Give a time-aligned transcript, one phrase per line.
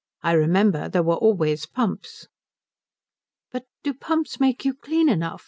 [0.23, 2.27] I remember there were always pumps."
[3.51, 5.39] "But do pumps make you clean enough?"